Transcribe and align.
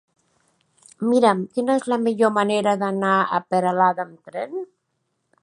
Mira'm 1.09 1.43
quina 1.57 1.75
és 1.81 1.85
la 1.93 1.99
millor 2.07 2.33
manera 2.39 2.75
d'anar 2.85 3.15
a 3.39 3.43
Peralada 3.53 4.09
amb 4.09 4.33
tren. 4.33 4.61